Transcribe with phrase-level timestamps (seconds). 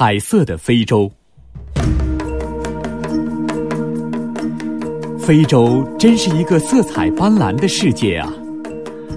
[0.00, 1.12] 彩色的非洲，
[5.18, 8.32] 非洲真是一个色彩斑斓的世界啊！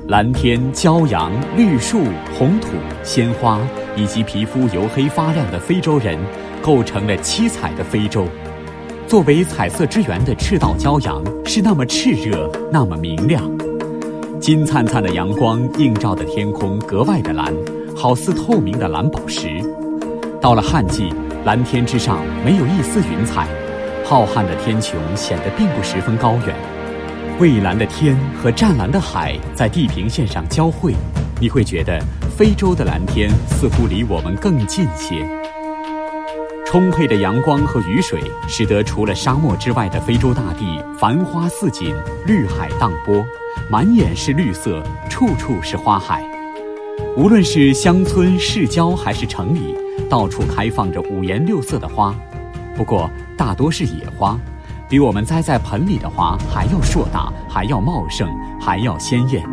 [0.09, 2.01] 蓝天、骄阳、绿树、
[2.37, 2.67] 红土、
[3.01, 3.65] 鲜花，
[3.95, 6.19] 以及皮肤黝黑发亮的非洲人，
[6.61, 8.27] 构成了七彩的非洲。
[9.07, 13.49] 作为彩色之源的赤道骄阳，是那么炽热，那么明亮。
[14.37, 17.55] 金灿灿的阳光映照的天空格外的蓝，
[17.95, 19.47] 好似透明的蓝宝石。
[20.43, 21.09] 到了旱季，
[21.45, 23.47] 蓝天之上没有一丝云彩，
[24.03, 26.53] 浩瀚的天穹显得并不十分高远。
[27.39, 30.95] 蔚蓝的天和湛蓝的海在地平线上交汇，
[31.39, 31.97] 你会觉得
[32.35, 35.25] 非洲的蓝天似乎离我们更近些。
[36.65, 41.95] 充沛的阳光和雨水，使得除了沙漠之外的非洲大地繁花似锦，
[42.27, 43.25] 绿海荡波，
[43.69, 46.21] 满眼是绿色，处处是花海。
[47.15, 49.75] 无论是乡村、市郊还是城里。
[50.09, 52.13] 到处开放着五颜六色的花，
[52.75, 54.37] 不过大多是野花，
[54.89, 58.27] 比我们栽在盆里的花还要硕大，还要茂盛，
[58.59, 59.43] 还要鲜艳。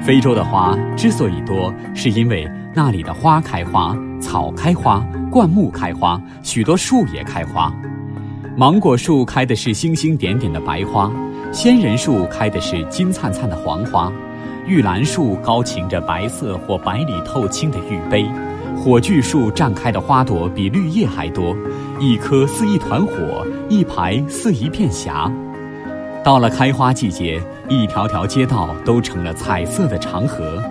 [0.00, 7.72] 非洲的花之所以多，是因为那里的花开花，草开花，灌木开花，许多树也开花。
[8.56, 11.12] 芒果树开的是星星点点的白花，
[11.52, 14.12] 仙人树开的是金灿灿的黄花，
[14.66, 18.26] 玉兰树高擎着白色或白里透青的玉杯。
[18.76, 21.54] 火炬树绽开的花朵比绿叶还多，
[22.00, 25.30] 一棵似一团火，一排似一片霞。
[26.24, 30.62] 到了开花季节，一条条街道都成了彩色的长河，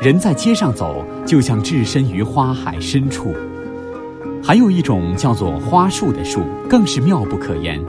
[0.00, 3.34] 人在街上走，就像置身于花海深处。
[4.42, 7.80] 还有一种叫做花树的树，更是妙不可言。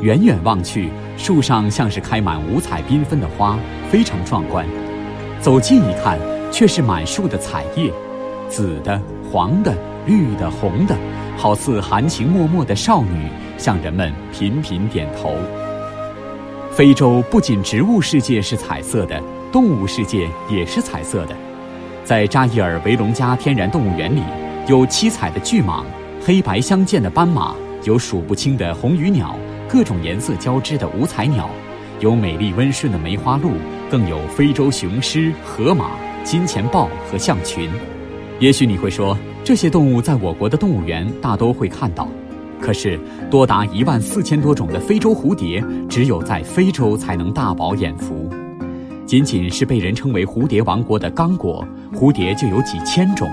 [0.00, 3.58] 远远望去，树上像是开满五彩缤纷的花，
[3.90, 4.64] 非常壮观；
[5.40, 6.18] 走近一看，
[6.52, 7.90] 却是满树的彩叶。
[8.46, 9.00] 紫的、
[9.32, 9.74] 黄的、
[10.04, 10.94] 绿的、红的，
[11.36, 15.34] 好似含情脉脉的少女，向人们频频点头。
[16.70, 19.18] 非洲不仅植物世界是彩色的，
[19.50, 21.34] 动物世界也是彩色的。
[22.04, 24.22] 在扎伊尔维隆加天然动物园里，
[24.66, 25.84] 有七彩的巨蟒，
[26.22, 29.34] 黑白相间的斑马，有数不清的红羽鸟，
[29.66, 31.48] 各种颜色交织的五彩鸟，
[32.00, 33.52] 有美丽温顺的梅花鹿，
[33.90, 35.90] 更有非洲雄狮、河马、
[36.22, 37.68] 金钱豹和象群。
[38.38, 42.06] 也许你会说，这些动物在我国的动物园大都会看到，
[42.60, 42.98] 可是
[43.30, 48.30] 多达一万四千多种的非洲蝴蝶，只有在非洲才能大饱眼福。
[49.04, 53.28] 仅仅是被人称为“蝴蝶王国”的刚果，蝴蝶就有几千种。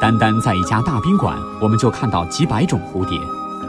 [0.00, 3.18] 单单在一家大宾馆，我们就看到几百种蝴蝶。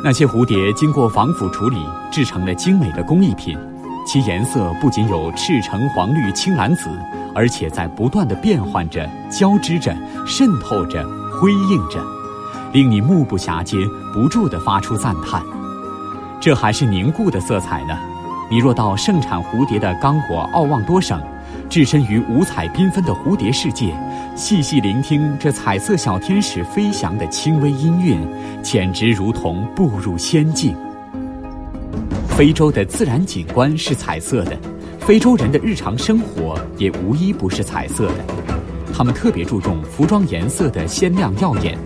[0.02, 1.78] 那些蝴蝶经过防腐处理，
[2.12, 3.58] 制成了精美的工艺品，
[4.06, 6.90] 其颜色不仅有赤橙黄绿青蓝紫。
[7.36, 9.92] 而且在不断的变换着、交织着、
[10.24, 12.00] 渗透着、辉映着，
[12.72, 13.76] 令你目不暇接，
[14.14, 15.42] 不住地发出赞叹。
[16.40, 17.98] 这还是凝固的色彩呢。
[18.52, 21.20] 你若到盛产蝴蝶的刚果奥旺多省，
[21.68, 23.92] 置身于五彩缤纷的蝴蝶世界，
[24.36, 28.22] 细细聆听这彩色小天使飞翔的轻微音韵，
[28.62, 30.78] 简直如同步入仙境。
[32.36, 34.58] 非洲的自然景观是彩色的。
[35.00, 38.26] 非洲人的日常生活也无一不是彩色的，
[38.92, 41.78] 他们特别注重服装颜色的鲜亮耀眼，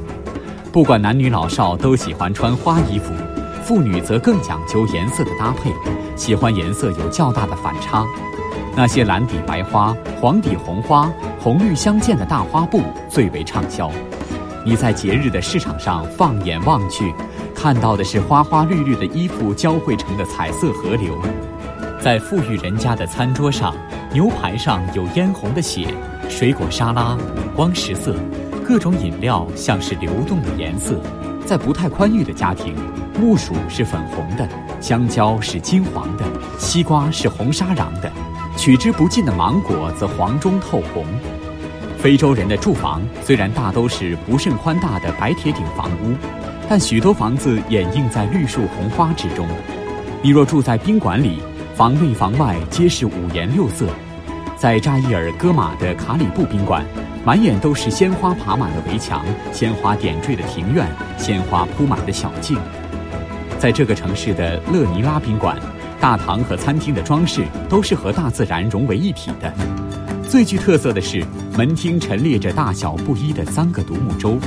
[0.72, 3.12] 不管男女老少都喜欢穿花衣服，
[3.62, 5.70] 妇女则更讲究颜色的搭配，
[6.16, 8.06] 喜欢颜色有较大的反差。
[8.74, 13.92] 那些蓝底白花、黄底红花、红绿相间的大花布最为畅销。
[14.64, 17.12] 你在节日的市场上放眼望去，
[17.58, 21.20] 看到的是花花绿绿的衣服交汇成的彩色河流。
[22.00, 23.76] 在富裕人家的餐桌上，
[24.14, 25.88] 牛排上有嫣红的血，
[26.30, 28.16] 水果沙拉五光十色，
[28.64, 31.02] 各种饮料像是流动的颜色。
[31.48, 32.76] 在不太宽裕的家庭，
[33.20, 34.48] 木薯是粉红的，
[34.80, 36.24] 香蕉是金黄的，
[36.60, 38.12] 西瓜是红沙瓤的，
[38.56, 41.04] 取之不尽的芒果则黄中透红。
[41.98, 46.14] 非洲人的住房虽然大都是不甚宽大的白铁顶房屋，
[46.70, 49.48] 但许多房子掩映在绿树红花之中。
[50.22, 51.40] 你若住在宾馆里，
[51.74, 53.88] 房内房外皆是五颜六色，
[54.58, 56.86] 在扎伊尔戈马的卡里布宾馆，
[57.24, 60.86] 满眼都是鲜花爬满的围墙，鲜花点缀的庭院，
[61.18, 62.58] 鲜花铺满的小径。
[63.58, 65.58] 在这个城市的勒尼拉宾馆，
[66.02, 69.54] 大堂和餐厅的装饰都是和大自然融为一体的。
[70.28, 71.24] 最具特色的是，
[71.58, 74.38] 门厅陈列着大小不一的三个独木舟，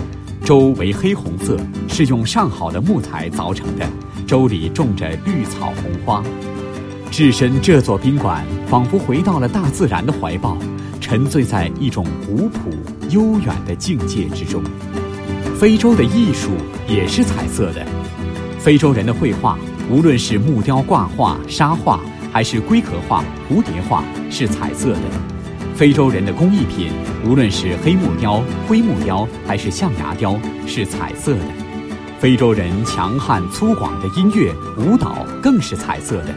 [0.51, 1.57] 周为黑红色，
[1.87, 3.89] 是用上好的木材凿成的，
[4.27, 6.25] 周里种着绿草红花。
[7.09, 10.59] 置身这座宾馆，仿佛回到了大自然的怀抱，
[11.01, 12.69] 沉醉在一种古朴
[13.11, 14.61] 悠远的境界之中。
[15.57, 16.51] 非洲的艺术
[16.89, 17.87] 也是彩色的。
[18.59, 19.57] 非洲人的绘画，
[19.89, 22.01] 无论是木雕挂画、沙画，
[22.33, 25.01] 还是龟壳画、蝴蝶画，是彩色的。
[25.81, 26.93] 非洲人的工艺品，
[27.25, 31.45] 无论是黑木雕、灰木雕，还是象牙雕，是彩色的。
[32.19, 36.35] 非洲人强悍粗犷的音乐舞蹈更是彩色的。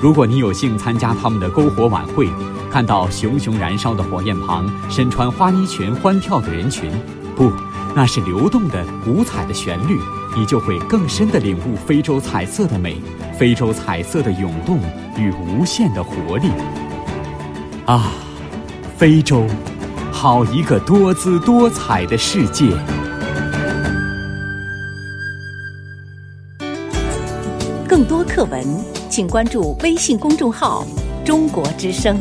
[0.00, 2.26] 如果你有幸参加他们的篝火晚会，
[2.70, 6.90] 看到熊熊燃烧的火焰旁身穿花呢裙欢跳的人群，
[7.36, 7.52] 不，
[7.94, 10.00] 那是流动的五彩的旋律，
[10.34, 12.96] 你就会更深地领悟非洲彩色的美，
[13.38, 14.78] 非洲彩色的涌动
[15.18, 16.48] 与无限的活力。
[17.84, 18.10] 啊，
[19.02, 19.44] 非洲，
[20.12, 22.66] 好一个多姿多彩的世界！
[27.88, 28.64] 更多课文，
[29.10, 30.86] 请关注微信公众号
[31.26, 32.16] “中国之声”。